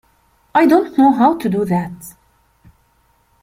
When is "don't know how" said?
0.65-1.37